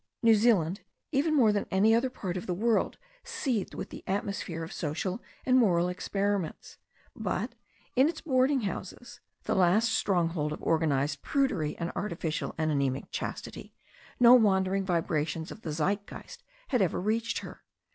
[0.23, 0.81] New Zealand,
[1.11, 5.21] even more than any other part of the world, seethed with the atmosphere of social
[5.45, 6.77] and moral ex periments.
[7.15, 7.53] But,
[7.95, 13.75] in its boarding houses, the last stronghold of organized prudery and artificial and anaemic chastity,
[14.19, 17.61] no wandering vibrations of the Zeitgeist had ever reached her.